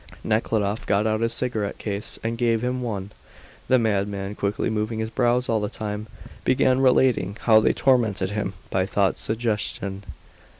[0.23, 3.11] Nekhludoff got out his cigarette case and gave him one.
[3.67, 6.07] The madman, quickly moving his brows all the time,
[6.43, 10.01] began relating how they tormented him by thought suggestion.